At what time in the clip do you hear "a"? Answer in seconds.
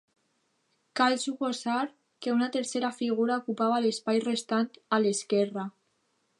4.99-5.03